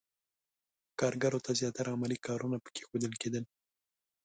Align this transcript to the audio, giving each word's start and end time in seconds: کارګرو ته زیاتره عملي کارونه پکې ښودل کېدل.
کارګرو 0.99 1.39
ته 1.45 1.51
زیاتره 1.59 1.89
عملي 1.95 2.17
کارونه 2.27 2.57
پکې 2.63 2.81
ښودل 2.87 3.13
کېدل. 3.21 3.43